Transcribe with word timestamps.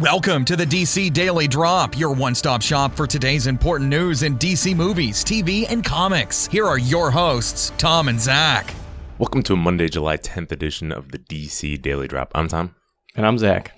Welcome 0.00 0.46
to 0.46 0.56
the 0.56 0.64
DC 0.64 1.12
Daily 1.12 1.46
Drop, 1.46 1.98
your 1.98 2.14
one 2.14 2.34
stop 2.34 2.62
shop 2.62 2.94
for 2.94 3.06
today's 3.06 3.46
important 3.46 3.90
news 3.90 4.22
in 4.22 4.38
DC 4.38 4.74
movies, 4.74 5.22
TV, 5.22 5.66
and 5.70 5.84
comics. 5.84 6.46
Here 6.46 6.64
are 6.64 6.78
your 6.78 7.10
hosts, 7.10 7.70
Tom 7.76 8.08
and 8.08 8.18
Zach. 8.18 8.72
Welcome 9.18 9.42
to 9.42 9.52
a 9.52 9.56
Monday, 9.56 9.90
July 9.90 10.16
10th 10.16 10.52
edition 10.52 10.90
of 10.90 11.10
the 11.10 11.18
DC 11.18 11.82
Daily 11.82 12.08
Drop. 12.08 12.32
I'm 12.34 12.48
Tom. 12.48 12.74
And 13.14 13.26
I'm 13.26 13.36
Zach. 13.36 13.72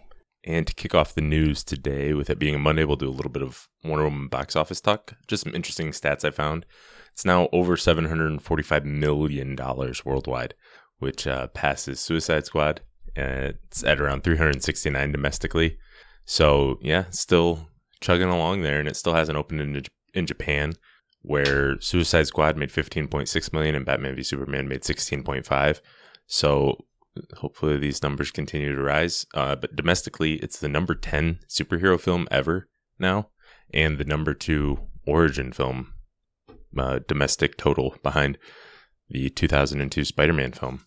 And 0.45 0.64
to 0.64 0.72
kick 0.74 0.95
off 0.95 1.16
the 1.16 1.22
news 1.22 1.64
today, 1.64 2.12
with 2.12 2.30
it 2.30 2.38
being 2.38 2.54
a 2.54 2.58
Monday, 2.60 2.84
we'll 2.84 2.94
do 2.94 3.08
a 3.08 3.10
little 3.10 3.32
bit 3.32 3.42
of 3.42 3.66
Wonder 3.82 4.04
Woman 4.04 4.28
box 4.28 4.54
office 4.54 4.80
talk. 4.80 5.14
Just 5.26 5.42
some 5.42 5.56
interesting 5.56 5.88
stats 5.88 6.24
I 6.24 6.30
found. 6.30 6.66
It's 7.10 7.24
now 7.24 7.48
over 7.52 7.74
$745 7.74 8.84
million 8.84 9.56
worldwide, 10.04 10.54
which 11.00 11.26
uh, 11.26 11.48
passes 11.48 11.98
Suicide 11.98 12.46
Squad. 12.46 12.80
Uh, 13.18 13.58
it's 13.66 13.82
at 13.82 14.00
around 14.00 14.22
369 14.22 15.10
domestically. 15.10 15.78
So 16.24 16.78
yeah, 16.82 17.04
still 17.10 17.68
chugging 18.00 18.28
along 18.28 18.62
there, 18.62 18.78
and 18.78 18.88
it 18.88 18.96
still 18.96 19.14
hasn't 19.14 19.38
opened 19.38 19.60
in 19.60 19.82
in 20.14 20.26
Japan, 20.26 20.74
where 21.22 21.80
Suicide 21.80 22.26
Squad 22.26 22.56
made 22.56 22.70
15.6 22.70 23.52
million 23.52 23.74
and 23.74 23.86
Batman 23.86 24.14
v 24.14 24.22
Superman 24.22 24.68
made 24.68 24.82
16.5. 24.82 25.80
So 26.27 26.77
hopefully 27.36 27.78
these 27.78 28.02
numbers 28.02 28.30
continue 28.30 28.74
to 28.74 28.82
rise. 28.82 29.27
Uh, 29.34 29.56
but 29.56 29.77
domestically, 29.77 30.34
it's 30.34 30.58
the 30.58 30.68
number 30.68 30.94
10 30.94 31.40
superhero 31.48 32.00
film 32.00 32.27
ever 32.30 32.68
now, 32.98 33.28
and 33.72 33.98
the 33.98 34.04
number 34.04 34.34
two 34.34 34.78
origin 35.06 35.52
film 35.52 35.94
uh, 36.78 37.00
domestic 37.06 37.56
total 37.56 37.96
behind 38.02 38.38
the 39.08 39.28
2002 39.28 40.04
Spider-Man 40.04 40.52
film. 40.52 40.86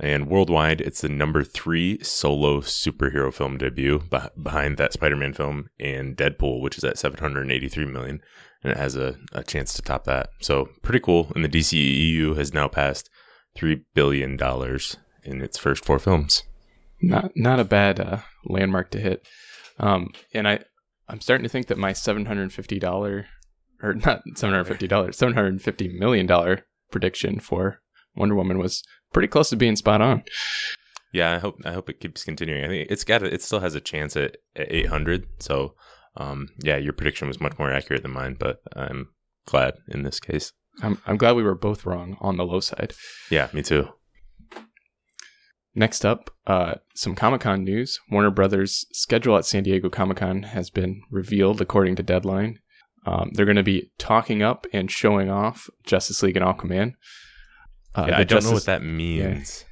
And 0.00 0.28
worldwide, 0.28 0.80
it's 0.80 1.00
the 1.00 1.08
number 1.08 1.42
three 1.42 2.02
solo 2.02 2.60
superhero 2.60 3.32
film 3.32 3.58
debut 3.58 4.02
behind 4.40 4.76
that 4.76 4.92
Spider 4.92 5.16
Man 5.16 5.32
film 5.32 5.70
and 5.80 6.16
Deadpool, 6.16 6.60
which 6.60 6.78
is 6.78 6.84
at 6.84 6.98
783 6.98 7.84
million. 7.86 8.22
And 8.62 8.72
it 8.72 8.76
has 8.76 8.96
a, 8.96 9.16
a 9.32 9.42
chance 9.42 9.72
to 9.74 9.82
top 9.82 10.04
that. 10.04 10.30
So 10.40 10.68
pretty 10.82 11.00
cool. 11.00 11.32
And 11.34 11.44
the 11.44 11.48
DCEU 11.48 12.36
has 12.36 12.54
now 12.54 12.68
passed 12.68 13.10
$3 13.56 13.82
billion 13.94 14.38
in 15.24 15.42
its 15.42 15.58
first 15.58 15.84
four 15.84 15.98
films. 15.98 16.44
Not 17.00 17.32
not 17.36 17.60
a 17.60 17.64
bad 17.64 18.00
uh, 18.00 18.18
landmark 18.44 18.90
to 18.90 19.00
hit. 19.00 19.26
Um, 19.78 20.10
and 20.34 20.48
I, 20.48 20.60
I'm 21.08 21.20
starting 21.20 21.44
to 21.44 21.48
think 21.48 21.68
that 21.68 21.78
my 21.78 21.92
$750, 21.92 23.24
or 23.82 23.94
not 23.94 24.22
$750, 24.34 24.88
$750 24.88 25.98
million 25.98 26.58
prediction 26.90 27.38
for 27.38 27.80
Wonder 28.16 28.34
Woman 28.34 28.58
was 28.58 28.82
pretty 29.12 29.28
close 29.28 29.50
to 29.50 29.56
being 29.56 29.76
spot 29.76 30.00
on. 30.00 30.22
Yeah, 31.12 31.34
I 31.34 31.38
hope 31.38 31.56
I 31.64 31.72
hope 31.72 31.88
it 31.88 32.00
keeps 32.00 32.24
continuing. 32.24 32.64
I 32.64 32.68
think 32.68 32.90
it's 32.90 33.04
got 33.04 33.22
a, 33.22 33.32
it 33.32 33.42
still 33.42 33.60
has 33.60 33.74
a 33.74 33.80
chance 33.80 34.16
at, 34.16 34.36
at 34.56 34.70
800. 34.70 35.26
So, 35.40 35.74
um, 36.16 36.48
yeah, 36.62 36.76
your 36.76 36.92
prediction 36.92 37.28
was 37.28 37.40
much 37.40 37.58
more 37.58 37.72
accurate 37.72 38.02
than 38.02 38.12
mine, 38.12 38.36
but 38.38 38.60
I'm 38.76 39.08
glad 39.46 39.74
in 39.88 40.02
this 40.02 40.20
case. 40.20 40.52
I'm 40.82 41.00
I'm 41.06 41.16
glad 41.16 41.36
we 41.36 41.42
were 41.42 41.54
both 41.54 41.86
wrong 41.86 42.16
on 42.20 42.36
the 42.36 42.44
low 42.44 42.60
side. 42.60 42.94
Yeah, 43.30 43.48
me 43.52 43.62
too. 43.62 43.88
Next 45.74 46.04
up, 46.04 46.30
uh, 46.46 46.74
some 46.94 47.14
Comic 47.14 47.42
Con 47.42 47.62
news. 47.62 48.00
Warner 48.10 48.30
Brothers' 48.30 48.84
schedule 48.92 49.36
at 49.36 49.44
San 49.44 49.62
Diego 49.62 49.88
Comic 49.88 50.16
Con 50.18 50.42
has 50.42 50.70
been 50.70 51.02
revealed 51.10 51.60
according 51.60 51.96
to 51.96 52.02
Deadline. 52.02 52.58
Um, 53.06 53.30
they're 53.32 53.46
going 53.46 53.56
to 53.56 53.62
be 53.62 53.90
talking 53.96 54.42
up 54.42 54.66
and 54.72 54.90
showing 54.90 55.30
off 55.30 55.70
Justice 55.84 56.22
League 56.22 56.36
and 56.36 56.44
Aquaman. 56.44 56.94
Uh, 57.94 58.06
yeah, 58.08 58.14
I 58.14 58.18
don't 58.18 58.28
Justice, 58.28 58.50
know 58.50 58.54
what 58.54 58.64
that 58.66 58.82
means. 58.82 59.64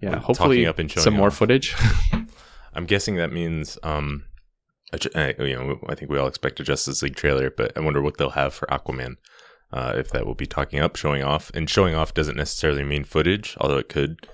Yeah, 0.00 0.10
yeah 0.10 0.18
hopefully 0.18 0.66
up 0.66 0.78
and 0.78 0.90
some 0.90 1.14
more 1.14 1.28
off. 1.28 1.36
footage. 1.36 1.74
I'm 2.74 2.86
guessing 2.86 3.16
that 3.16 3.32
means, 3.32 3.78
um, 3.82 4.24
a, 4.92 5.34
you 5.38 5.56
know, 5.56 5.78
I 5.88 5.94
think 5.94 6.10
we 6.10 6.18
all 6.18 6.26
expect 6.28 6.60
a 6.60 6.64
Justice 6.64 7.02
League 7.02 7.16
trailer, 7.16 7.50
but 7.50 7.76
I 7.76 7.80
wonder 7.80 8.00
what 8.00 8.16
they'll 8.16 8.30
have 8.30 8.54
for 8.54 8.66
Aquaman. 8.66 9.16
Uh, 9.72 9.94
if 9.96 10.10
that 10.10 10.26
will 10.26 10.34
be 10.34 10.46
talking 10.46 10.80
up, 10.80 10.96
showing 10.96 11.22
off, 11.22 11.50
and 11.54 11.70
showing 11.70 11.94
off 11.94 12.12
doesn't 12.12 12.36
necessarily 12.36 12.82
mean 12.82 13.04
footage, 13.04 13.56
although 13.60 13.78
it 13.78 13.88
could 13.88 14.26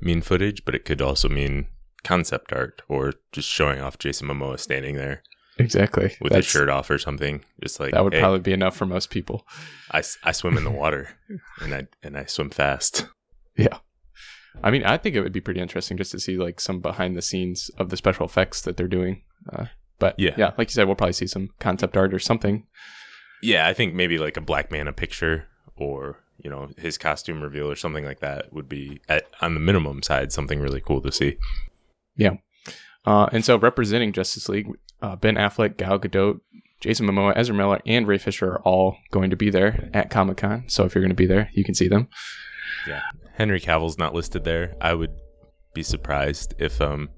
mean 0.00 0.20
footage, 0.20 0.64
but 0.64 0.74
it 0.74 0.84
could 0.84 1.00
also 1.00 1.28
mean 1.28 1.68
concept 2.02 2.52
art 2.52 2.82
or 2.88 3.12
just 3.30 3.48
showing 3.48 3.80
off 3.80 3.98
Jason 3.98 4.26
Momoa 4.26 4.58
standing 4.58 4.96
there. 4.96 5.22
Exactly. 5.60 6.16
With 6.20 6.32
That's, 6.32 6.46
his 6.46 6.52
shirt 6.52 6.68
off 6.68 6.90
or 6.90 6.98
something. 6.98 7.44
Just 7.62 7.80
like 7.80 7.92
that 7.92 8.02
would 8.02 8.14
hey, 8.14 8.20
probably 8.20 8.40
be 8.40 8.52
enough 8.52 8.76
for 8.76 8.86
most 8.86 9.10
people. 9.10 9.46
I, 9.90 10.02
I 10.24 10.32
swim 10.32 10.56
in 10.56 10.64
the 10.64 10.70
water 10.82 11.10
and 11.60 11.74
I 11.74 11.86
and 12.02 12.16
I 12.16 12.24
swim 12.24 12.50
fast. 12.50 13.06
Yeah. 13.56 13.78
I 14.62 14.70
mean, 14.70 14.84
I 14.84 14.96
think 14.96 15.14
it 15.14 15.22
would 15.22 15.32
be 15.32 15.40
pretty 15.40 15.60
interesting 15.60 15.96
just 15.96 16.10
to 16.12 16.18
see 16.18 16.36
like 16.36 16.60
some 16.60 16.80
behind 16.80 17.16
the 17.16 17.22
scenes 17.22 17.70
of 17.78 17.88
the 17.90 17.96
special 17.96 18.26
effects 18.26 18.62
that 18.62 18.76
they're 18.76 18.88
doing. 18.88 19.22
Uh, 19.52 19.66
but 19.98 20.18
yeah, 20.18 20.34
yeah, 20.36 20.52
like 20.58 20.68
you 20.68 20.72
said, 20.72 20.86
we'll 20.86 20.96
probably 20.96 21.12
see 21.12 21.26
some 21.26 21.50
concept 21.60 21.96
art 21.96 22.12
or 22.12 22.18
something. 22.18 22.66
Yeah, 23.42 23.66
I 23.66 23.74
think 23.74 23.94
maybe 23.94 24.18
like 24.18 24.36
a 24.36 24.40
Black 24.40 24.70
Manta 24.70 24.92
picture 24.92 25.46
or 25.76 26.18
you 26.42 26.50
know 26.50 26.70
his 26.76 26.98
costume 26.98 27.42
reveal 27.42 27.70
or 27.70 27.76
something 27.76 28.04
like 28.04 28.20
that 28.20 28.52
would 28.52 28.68
be 28.68 29.00
at, 29.08 29.24
on 29.40 29.54
the 29.54 29.60
minimum 29.60 30.02
side 30.02 30.32
something 30.32 30.60
really 30.60 30.80
cool 30.80 31.00
to 31.02 31.12
see. 31.12 31.36
Yeah. 32.16 32.36
Uh, 33.06 33.28
and 33.32 33.44
so 33.44 33.58
representing 33.58 34.12
Justice 34.12 34.48
League, 34.48 34.68
uh, 35.02 35.16
Ben 35.16 35.36
Affleck, 35.36 35.76
Gal 35.76 35.98
Gadot, 35.98 36.40
Jason 36.80 37.06
Momoa, 37.06 37.32
Ezra 37.36 37.54
Miller, 37.54 37.80
and 37.86 38.06
Ray 38.06 38.18
Fisher 38.18 38.52
are 38.52 38.62
all 38.62 38.96
going 39.10 39.30
to 39.30 39.36
be 39.36 39.50
there 39.50 39.90
at 39.92 40.10
Comic 40.10 40.38
Con. 40.38 40.64
So 40.68 40.84
if 40.84 40.94
you're 40.94 41.02
going 41.02 41.10
to 41.10 41.14
be 41.14 41.26
there, 41.26 41.50
you 41.52 41.64
can 41.64 41.74
see 41.74 41.88
them. 41.88 42.08
Yeah, 42.86 43.02
Henry 43.34 43.60
Cavill's 43.60 43.98
not 43.98 44.14
listed 44.14 44.44
there. 44.44 44.74
I 44.80 44.94
would 44.94 45.14
be 45.74 45.82
surprised 45.82 46.54
if 46.58 46.80
um 46.80 47.10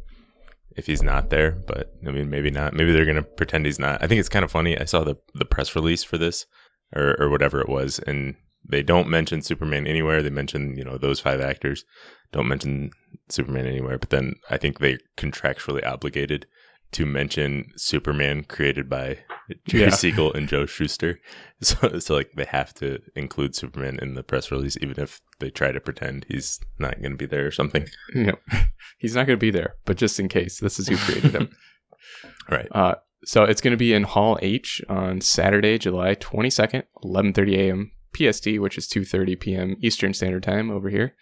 if 0.77 0.87
he's 0.87 1.03
not 1.03 1.31
there, 1.31 1.53
but 1.67 1.93
I 2.07 2.11
mean 2.11 2.31
maybe 2.31 2.51
not. 2.51 2.75
Maybe 2.75 2.93
they're 2.93 3.05
going 3.05 3.17
to 3.17 3.23
pretend 3.23 3.67
he's 3.67 3.79
not. 3.79 4.03
I 4.03 4.07
think 4.07 4.19
it's 4.19 4.29
kind 4.29 4.45
of 4.45 4.51
funny. 4.51 4.79
I 4.79 4.85
saw 4.85 5.05
the 5.05 5.17
the 5.35 5.45
press 5.45 5.77
release 5.77 6.03
for 6.03 6.19
this 6.19 6.47
or 6.95 7.17
or 7.21 7.31
whatever 7.31 7.61
it 7.61 7.69
was, 7.69 7.99
and 8.01 8.35
they 8.69 8.83
don't 8.83 9.09
mention 9.09 9.43
Superman 9.43 9.87
anywhere. 9.87 10.23
They 10.23 10.31
mention 10.31 10.77
you 10.77 10.85
know 10.85 10.99
those 10.99 11.21
five 11.21 11.41
actors. 11.41 11.85
Don't 12.33 12.49
mention 12.49 12.91
Superman 13.33 13.67
anywhere. 13.67 13.99
But 13.99 14.11
then 14.11 14.35
I 14.51 14.57
think 14.57 14.79
they're 14.79 14.99
contractually 15.17 15.87
obligated 15.87 16.47
to 16.93 17.07
mention 17.07 17.73
Superman 17.77 18.45
created 18.45 18.89
by 18.89 19.19
Jerry 19.67 19.85
yeah. 19.85 19.91
Siegel 19.91 20.33
and 20.33 20.49
Joe 20.49 20.67
Shuster. 20.67 21.19
So, 21.63 22.01
so 22.01 22.15
like 22.17 22.33
they 22.35 22.47
have 22.47 22.75
to 22.75 22.99
include 23.15 23.55
Superman 23.55 24.01
in 24.03 24.15
the 24.15 24.25
press 24.25 24.51
release, 24.51 24.77
even 24.81 24.99
if 24.99 25.21
they 25.39 25.49
try 25.49 25.71
to 25.71 25.79
pretend 25.79 26.27
he's 26.27 26.59
not 26.77 27.01
going 27.01 27.13
to 27.13 27.17
be 27.17 27.25
there 27.25 27.47
or 27.47 27.53
something. 27.53 27.87
No, 28.17 28.35
he's 28.99 29.15
not 29.15 29.29
going 29.29 29.39
to 29.39 29.41
be 29.41 29.53
there, 29.53 29.77
but 29.85 29.97
just 29.97 30.19
in 30.19 30.27
case, 30.29 30.59
this 30.59 30.81
is 30.81 30.89
who 30.89 30.97
created 30.97 31.31
him. 31.31 31.57
right. 32.51 32.67
Uh, 32.73 32.97
so 33.25 33.45
it's 33.45 33.61
going 33.61 33.71
to 33.71 33.77
be 33.77 33.95
in 33.95 34.03
Hall 34.03 34.41
H 34.43 34.83
on 34.89 35.21
Saturday, 35.21 35.79
July 35.79 36.17
22nd, 36.17 36.83
11:30 37.05 37.57
a.m. 37.57 37.93
PST, 38.13 38.59
which 38.59 38.77
is 38.77 38.89
2:30 38.89 39.39
p.m. 39.39 39.77
Eastern 39.81 40.15
Standard 40.15 40.43
Time 40.43 40.69
over 40.69 40.89
here. 40.89 41.15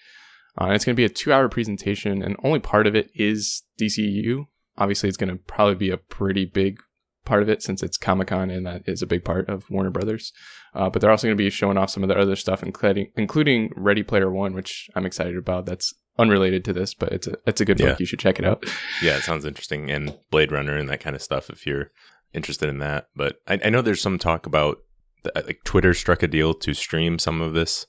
Uh, 0.58 0.70
it's 0.70 0.84
going 0.84 0.94
to 0.94 1.00
be 1.00 1.04
a 1.04 1.08
two-hour 1.08 1.48
presentation, 1.48 2.22
and 2.22 2.36
only 2.42 2.60
part 2.60 2.86
of 2.86 2.94
it 2.94 3.10
is 3.14 3.62
DCU, 3.80 4.46
obviously 4.80 5.08
it's 5.08 5.18
going 5.18 5.30
to 5.30 5.42
probably 5.44 5.74
be 5.74 5.90
a 5.90 5.96
pretty 5.96 6.46
big 6.46 6.80
part 7.24 7.42
of 7.42 7.48
it 7.48 7.62
since 7.62 7.82
it's 7.82 7.98
Comic 7.98 8.28
Con 8.28 8.50
and 8.50 8.66
that 8.66 8.82
is 8.86 9.02
a 9.02 9.06
big 9.06 9.24
part 9.24 9.48
of 9.48 9.68
Warner 9.70 9.90
Brothers. 9.90 10.32
Uh, 10.74 10.88
but 10.88 11.00
they're 11.00 11.10
also 11.10 11.26
going 11.26 11.36
to 11.36 11.42
be 11.42 11.50
showing 11.50 11.76
off 11.76 11.90
some 11.90 12.02
of 12.02 12.08
their 12.08 12.18
other 12.18 12.36
stuff, 12.36 12.62
including 12.62 13.12
including 13.16 13.70
Ready 13.76 14.02
Player 14.02 14.30
One, 14.30 14.54
which 14.54 14.88
I'm 14.96 15.06
excited 15.06 15.36
about. 15.36 15.66
That's 15.66 15.92
unrelated 16.18 16.64
to 16.64 16.72
this, 16.72 16.94
but 16.94 17.12
it's 17.12 17.26
a 17.26 17.36
it's 17.46 17.60
a 17.60 17.64
good 17.64 17.78
book. 17.78 18.00
You 18.00 18.06
should 18.06 18.20
check 18.20 18.38
it 18.38 18.44
out. 18.44 18.64
Yeah, 19.02 19.16
it 19.16 19.22
sounds 19.22 19.44
interesting, 19.44 19.90
and 19.90 20.16
Blade 20.30 20.52
Runner 20.52 20.76
and 20.76 20.88
that 20.88 21.00
kind 21.00 21.16
of 21.16 21.22
stuff. 21.22 21.50
If 21.50 21.66
you're 21.66 21.90
interested 22.32 22.68
in 22.68 22.78
that, 22.78 23.08
but 23.16 23.40
I, 23.48 23.60
I 23.64 23.70
know 23.70 23.82
there's 23.82 24.00
some 24.00 24.18
talk 24.18 24.46
about 24.46 24.78
the, 25.24 25.32
like 25.34 25.60
Twitter 25.64 25.92
struck 25.92 26.22
a 26.22 26.28
deal 26.28 26.54
to 26.54 26.72
stream 26.72 27.18
some 27.18 27.40
of 27.40 27.52
this 27.52 27.86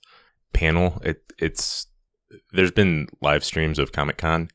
panel. 0.54 1.00
It 1.06 1.22
it's 1.38 1.86
there's 2.54 2.72
been 2.72 3.08
live 3.22 3.44
streams 3.44 3.80
of 3.80 3.92
Comic 3.92 4.18
Con 4.18 4.50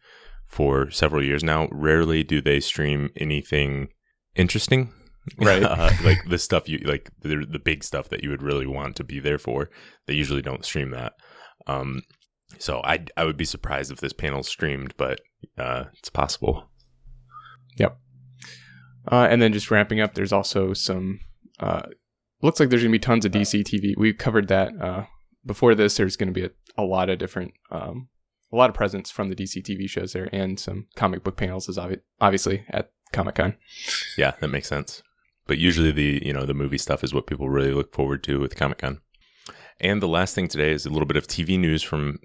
for 0.46 0.90
several 0.90 1.24
years 1.24 1.42
now. 1.42 1.68
Rarely 1.70 2.22
do 2.22 2.40
they 2.40 2.60
stream 2.60 3.10
anything 3.16 3.88
interesting, 4.34 4.92
right? 5.38 5.62
uh, 5.64 5.90
like 6.04 6.18
the 6.28 6.38
stuff 6.38 6.68
you 6.68 6.78
like 6.78 7.10
the 7.20 7.46
the 7.48 7.58
big 7.58 7.84
stuff 7.84 8.08
that 8.08 8.22
you 8.22 8.30
would 8.30 8.42
really 8.42 8.66
want 8.66 8.96
to 8.96 9.04
be 9.04 9.20
there 9.20 9.38
for. 9.38 9.70
They 10.06 10.14
usually 10.14 10.42
don't 10.42 10.64
stream 10.64 10.90
that. 10.90 11.14
Um, 11.66 12.02
so 12.58 12.80
I 12.84 13.04
I 13.16 13.24
would 13.24 13.36
be 13.36 13.44
surprised 13.44 13.90
if 13.90 13.98
this 13.98 14.12
panel 14.12 14.42
streamed, 14.42 14.94
but 14.96 15.20
uh, 15.58 15.84
it's 15.98 16.10
possible. 16.10 16.70
Yep. 17.78 17.98
Uh, 19.10 19.28
and 19.30 19.40
then 19.40 19.52
just 19.52 19.70
ramping 19.70 20.00
up, 20.00 20.14
there's 20.14 20.32
also 20.32 20.72
some. 20.72 21.20
Uh, 21.60 21.82
looks 22.42 22.60
like 22.60 22.68
there's 22.68 22.82
gonna 22.82 22.92
be 22.92 22.98
tons 22.98 23.24
of 23.24 23.32
DC 23.32 23.62
TV. 23.62 23.94
We 23.96 24.12
covered 24.12 24.48
that 24.48 24.72
uh, 24.80 25.04
before 25.44 25.74
this. 25.74 25.96
There's 25.96 26.16
gonna 26.16 26.32
be 26.32 26.44
a, 26.44 26.50
a 26.76 26.82
lot 26.82 27.10
of 27.10 27.18
different 27.18 27.52
um, 27.70 28.08
a 28.52 28.56
lot 28.56 28.70
of 28.70 28.76
presence 28.76 29.10
from 29.10 29.28
the 29.28 29.36
DC 29.36 29.62
TV 29.62 29.88
shows 29.88 30.12
there, 30.12 30.28
and 30.32 30.58
some 30.58 30.86
comic 30.94 31.24
book 31.24 31.36
panels 31.36 31.68
is 31.68 31.78
obvi- 31.78 32.00
obviously 32.20 32.64
at 32.70 32.90
Comic 33.12 33.36
Con. 33.36 33.56
Yeah, 34.16 34.32
that 34.40 34.48
makes 34.48 34.68
sense. 34.68 35.02
But 35.46 35.58
usually 35.58 35.92
the 35.92 36.22
you 36.24 36.32
know 36.32 36.44
the 36.44 36.54
movie 36.54 36.78
stuff 36.78 37.04
is 37.04 37.14
what 37.14 37.26
people 37.26 37.48
really 37.48 37.72
look 37.72 37.94
forward 37.94 38.22
to 38.24 38.40
with 38.40 38.56
Comic 38.56 38.78
Con. 38.78 39.00
And 39.80 40.00
the 40.00 40.08
last 40.08 40.34
thing 40.34 40.48
today 40.48 40.72
is 40.72 40.86
a 40.86 40.90
little 40.90 41.06
bit 41.06 41.16
of 41.16 41.26
TV 41.26 41.58
news 41.58 41.82
from 41.82 42.18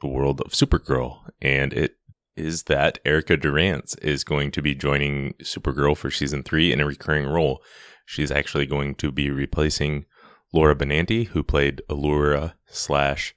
the 0.00 0.08
world 0.08 0.40
of 0.40 0.52
Supergirl, 0.52 1.20
and 1.40 1.72
it 1.72 1.96
is 2.36 2.64
that 2.64 2.98
Erica 3.04 3.36
Durance 3.36 3.94
is 3.96 4.24
going 4.24 4.50
to 4.52 4.62
be 4.62 4.74
joining 4.74 5.34
Supergirl 5.42 5.96
for 5.96 6.10
season 6.10 6.42
three 6.42 6.72
in 6.72 6.80
a 6.80 6.86
recurring 6.86 7.26
role. 7.26 7.62
She's 8.06 8.30
actually 8.30 8.66
going 8.66 8.94
to 8.96 9.12
be 9.12 9.30
replacing 9.30 10.06
Laura 10.52 10.74
Benanti, 10.74 11.28
who 11.28 11.42
played 11.42 11.82
Alura 11.88 12.54
slash 12.66 13.34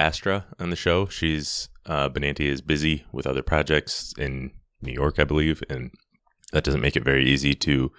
Astra 0.00 0.46
on 0.58 0.70
the 0.70 0.76
show. 0.76 1.06
She's 1.06 1.68
uh, 1.86 2.08
Benanti 2.08 2.46
is 2.46 2.62
busy 2.62 3.04
with 3.12 3.26
other 3.26 3.42
projects 3.42 4.12
in 4.18 4.52
New 4.80 4.92
York, 4.92 5.18
I 5.18 5.24
believe, 5.24 5.62
and 5.68 5.90
that 6.52 6.64
doesn't 6.64 6.80
make 6.80 6.96
it 6.96 7.04
very 7.04 7.28
easy 7.28 7.54
to 7.54 7.92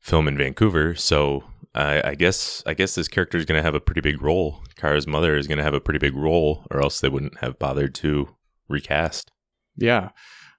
film 0.00 0.28
in 0.28 0.38
Vancouver. 0.38 0.94
So 0.94 1.44
I, 1.74 2.10
I 2.10 2.14
guess 2.14 2.62
I 2.64 2.74
guess 2.74 2.94
this 2.94 3.08
character 3.08 3.38
is 3.38 3.44
going 3.44 3.58
to 3.58 3.62
have 3.62 3.74
a 3.74 3.80
pretty 3.80 4.00
big 4.00 4.22
role. 4.22 4.62
Kara's 4.76 5.06
mother 5.06 5.36
is 5.36 5.46
going 5.46 5.58
to 5.58 5.64
have 5.64 5.74
a 5.74 5.80
pretty 5.80 5.98
big 5.98 6.14
role, 6.14 6.66
or 6.70 6.80
else 6.80 7.00
they 7.00 7.08
wouldn't 7.08 7.38
have 7.40 7.58
bothered 7.58 7.94
to 7.96 8.36
recast. 8.68 9.30
Yeah, 9.76 10.10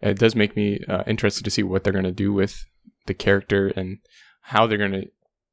it 0.02 0.20
does 0.20 0.36
make 0.36 0.56
me 0.56 0.80
uh, 0.88 1.04
interested 1.08 1.46
to 1.46 1.52
see 1.52 1.64
what 1.64 1.84
they're 1.84 1.94
going 1.94 2.04
to 2.04 2.12
do 2.12 2.34
with 2.34 2.66
the 3.06 3.14
character 3.14 3.68
and 3.76 4.00
how 4.42 4.68
they're 4.68 4.78
going 4.78 4.92
to 4.92 5.06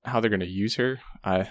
how 0.05 0.21
they're 0.21 0.31
going 0.31 0.41
to 0.41 0.47
use 0.47 0.77
her. 0.77 1.01
I 1.23 1.51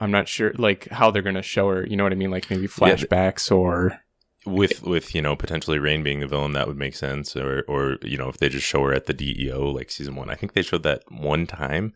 I'm 0.00 0.10
not 0.10 0.28
sure 0.28 0.52
like 0.56 0.88
how 0.88 1.10
they're 1.10 1.22
going 1.22 1.34
to 1.34 1.42
show 1.42 1.68
her. 1.68 1.86
You 1.86 1.96
know 1.96 2.04
what 2.04 2.12
I 2.12 2.16
mean? 2.16 2.30
Like 2.30 2.50
maybe 2.50 2.66
flashbacks 2.66 3.50
yeah, 3.50 3.56
or 3.56 4.00
with 4.46 4.82
with 4.82 5.14
you 5.14 5.22
know 5.22 5.36
potentially 5.36 5.78
Reign 5.78 6.02
being 6.02 6.20
the 6.20 6.26
villain 6.26 6.52
that 6.52 6.66
would 6.66 6.76
make 6.76 6.94
sense 6.94 7.36
or 7.36 7.62
or 7.68 7.98
you 8.02 8.16
know 8.16 8.28
if 8.28 8.38
they 8.38 8.48
just 8.48 8.66
show 8.66 8.82
her 8.84 8.94
at 8.94 9.06
the 9.06 9.12
DEO 9.12 9.70
like 9.70 9.90
season 9.90 10.16
1 10.16 10.30
I 10.30 10.34
think 10.34 10.54
they 10.54 10.62
showed 10.62 10.82
that 10.84 11.02
one 11.10 11.46
time 11.46 11.92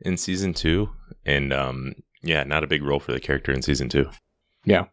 in 0.00 0.16
season 0.16 0.54
2 0.54 0.88
and 1.24 1.52
um 1.52 1.94
yeah 2.22 2.44
not 2.44 2.64
a 2.64 2.66
big 2.66 2.82
role 2.82 3.00
for 3.00 3.12
the 3.12 3.20
character 3.20 3.52
in 3.52 3.62
season 3.62 3.88
2 3.88 4.08
yeah 4.64 4.86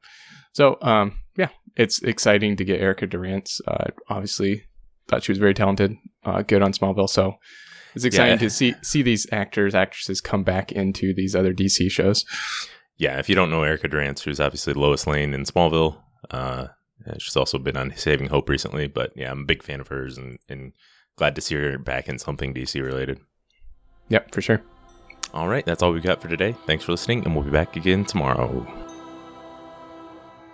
so 0.51 0.77
um 0.81 1.17
yeah 1.37 1.49
it's 1.75 1.99
exciting 1.99 2.57
to 2.57 2.65
get 2.65 2.81
Erica 2.81 3.07
Durance 3.07 3.61
uh 3.67 3.91
obviously 4.09 4.65
thought 5.07 5.23
she 5.23 5.31
was 5.31 5.39
very 5.39 5.53
talented 5.53 5.95
uh 6.25 6.41
good 6.41 6.61
on 6.61 6.73
Smallville 6.73 7.09
so 7.09 7.35
it's 7.95 8.05
exciting 8.05 8.33
yeah. 8.33 8.37
to 8.37 8.49
see 8.49 8.75
see 8.81 9.01
these 9.01 9.27
actors 9.31 9.75
actresses 9.75 10.21
come 10.21 10.43
back 10.43 10.71
into 10.71 11.13
these 11.13 11.35
other 11.35 11.53
DC 11.53 11.89
shows 11.91 12.25
yeah 12.97 13.19
if 13.19 13.29
you 13.29 13.35
don't 13.35 13.49
know 13.49 13.63
Erica 13.63 13.87
Durance 13.87 14.21
who's 14.21 14.39
obviously 14.39 14.73
Lois 14.73 15.07
Lane 15.07 15.33
in 15.33 15.43
Smallville 15.43 15.97
uh, 16.31 16.67
she's 17.17 17.35
also 17.35 17.57
been 17.57 17.77
on 17.77 17.95
Saving 17.95 18.27
Hope 18.27 18.49
recently, 18.49 18.87
but 18.87 19.11
yeah, 19.15 19.31
I'm 19.31 19.41
a 19.41 19.45
big 19.45 19.63
fan 19.63 19.79
of 19.79 19.87
hers 19.87 20.17
and, 20.17 20.39
and 20.49 20.73
glad 21.15 21.35
to 21.35 21.41
see 21.41 21.55
her 21.55 21.77
back 21.77 22.07
in 22.07 22.17
something 22.17 22.53
DC 22.53 22.81
related. 22.81 23.19
Yep, 24.09 24.33
for 24.33 24.41
sure. 24.41 24.61
All 25.33 25.47
right, 25.47 25.65
that's 25.65 25.81
all 25.81 25.91
we've 25.91 26.03
got 26.03 26.21
for 26.21 26.27
today. 26.27 26.55
Thanks 26.67 26.83
for 26.83 26.91
listening, 26.91 27.23
and 27.25 27.35
we'll 27.35 27.45
be 27.45 27.51
back 27.51 27.75
again 27.75 28.05
tomorrow. 28.05 28.82